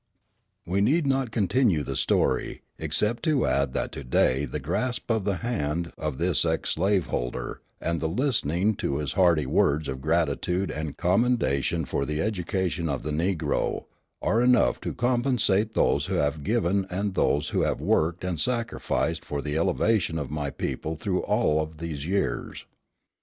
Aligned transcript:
We 0.65 0.81
need 0.81 1.05
not 1.05 1.29
continue 1.29 1.83
the 1.83 1.95
story, 1.95 2.63
except 2.79 3.21
to 3.25 3.45
add 3.45 3.75
that 3.75 3.91
to 3.91 4.03
day 4.03 4.45
the 4.45 4.59
grasp 4.59 5.11
of 5.11 5.25
the 5.25 5.35
hand 5.45 5.93
of 5.95 6.17
this 6.17 6.43
ex 6.43 6.71
slaveholder, 6.71 7.61
and 7.79 8.01
the 8.01 8.09
listening 8.09 8.73
to 8.77 8.97
his 8.97 9.13
hearty 9.13 9.45
words 9.45 9.87
of 9.87 10.01
gratitude 10.01 10.71
and 10.71 10.97
commendation 10.97 11.85
for 11.85 12.03
the 12.03 12.19
education 12.19 12.89
of 12.89 13.03
the 13.03 13.11
Negro, 13.11 13.85
are 14.23 14.41
enough 14.41 14.81
to 14.81 14.95
compensate 14.95 15.75
those 15.75 16.07
who 16.07 16.15
have 16.15 16.43
given 16.43 16.87
and 16.89 17.13
those 17.13 17.49
who 17.49 17.61
have 17.61 17.79
worked 17.79 18.23
and 18.23 18.39
sacrificed 18.39 19.23
for 19.23 19.39
the 19.39 19.55
elevation 19.55 20.17
of 20.17 20.31
my 20.31 20.49
people 20.49 20.95
through 20.95 21.21
all 21.21 21.61
of 21.61 21.77
these 21.77 22.07
years. 22.07 22.65